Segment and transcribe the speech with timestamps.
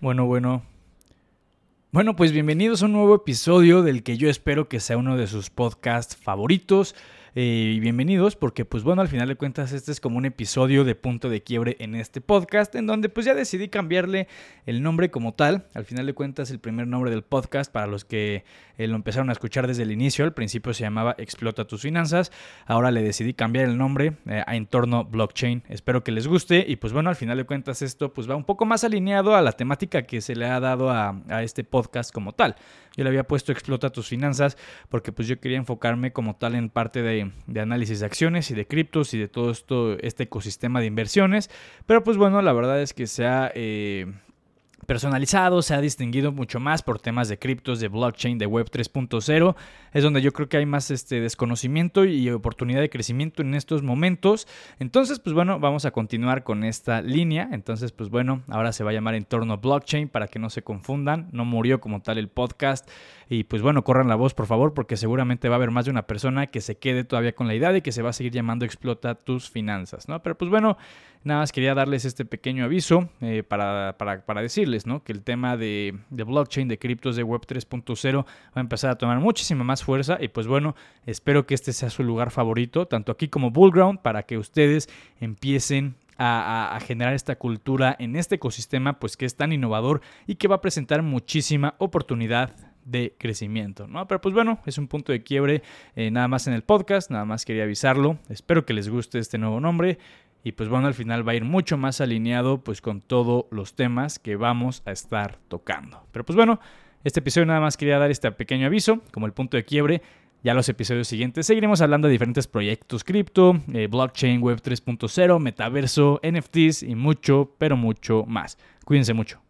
[0.00, 0.62] Bueno, bueno.
[1.90, 5.26] Bueno, pues bienvenidos a un nuevo episodio del que yo espero que sea uno de
[5.26, 6.94] sus podcasts favoritos.
[7.40, 10.82] Eh, y bienvenidos porque pues bueno, al final de cuentas este es como un episodio
[10.82, 14.26] de punto de quiebre en este podcast en donde pues ya decidí cambiarle
[14.66, 15.68] el nombre como tal.
[15.72, 18.42] Al final de cuentas el primer nombre del podcast para los que
[18.76, 22.32] eh, lo empezaron a escuchar desde el inicio, al principio se llamaba Explota tus finanzas,
[22.66, 25.62] ahora le decidí cambiar el nombre eh, a Entorno Blockchain.
[25.68, 28.42] Espero que les guste y pues bueno, al final de cuentas esto pues va un
[28.42, 32.12] poco más alineado a la temática que se le ha dado a, a este podcast
[32.12, 32.56] como tal.
[32.96, 34.56] Yo le había puesto Explota tus finanzas
[34.88, 37.27] porque pues yo quería enfocarme como tal en parte de,
[37.60, 41.50] análisis de acciones y de criptos y de todo esto, este ecosistema de inversiones.
[41.86, 43.50] Pero pues bueno, la verdad es que se ha...
[43.54, 44.06] Eh,
[44.88, 49.54] personalizado, se ha distinguido mucho más por temas de criptos, de blockchain, de web 3.0.
[49.92, 53.82] Es donde yo creo que hay más este desconocimiento y oportunidad de crecimiento en estos
[53.82, 54.48] momentos.
[54.78, 57.50] Entonces, pues bueno, vamos a continuar con esta línea.
[57.52, 61.28] Entonces, pues bueno, ahora se va a llamar entorno blockchain para que no se confundan.
[61.32, 62.88] No murió como tal el podcast.
[63.28, 65.90] Y pues bueno, corran la voz por favor porque seguramente va a haber más de
[65.90, 68.32] una persona que se quede todavía con la idea de que se va a seguir
[68.32, 70.22] llamando explota tus finanzas, ¿no?
[70.22, 70.78] Pero pues bueno,
[71.24, 75.02] nada más quería darles este pequeño aviso eh, para, para, decirles, ¿no?
[75.02, 79.18] Que el tema de, blockchain, de criptos, de web 3.0 va a empezar a tomar
[79.20, 80.74] muchísima más fuerza y pues bueno,
[81.06, 84.88] espero que este sea su lugar favorito, tanto aquí como Bullground, para que ustedes
[85.20, 90.34] empiecen a, a, generar esta cultura en este ecosistema, pues que es tan innovador y
[90.34, 92.56] que va a presentar muchísima oportunidad
[92.88, 94.06] de crecimiento, ¿no?
[94.08, 95.62] Pero pues bueno, es un punto de quiebre
[95.94, 99.36] eh, nada más en el podcast, nada más quería avisarlo, espero que les guste este
[99.36, 99.98] nuevo nombre
[100.44, 103.74] y pues bueno, al final va a ir mucho más alineado pues con todos los
[103.74, 106.04] temas que vamos a estar tocando.
[106.12, 106.60] Pero pues bueno,
[107.04, 110.02] este episodio nada más quería dar este pequeño aviso como el punto de quiebre.
[110.44, 116.20] Ya los episodios siguientes seguiremos hablando de diferentes proyectos cripto, eh, blockchain, web 3.0, metaverso,
[116.22, 118.56] NFTs y mucho, pero mucho más.
[118.84, 119.47] Cuídense mucho.